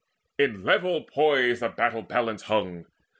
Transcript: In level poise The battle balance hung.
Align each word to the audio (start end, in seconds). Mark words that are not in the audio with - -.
In 0.39 0.63
level 0.63 1.03
poise 1.03 1.59
The 1.59 1.69
battle 1.69 2.01
balance 2.01 2.41
hung. 2.41 2.87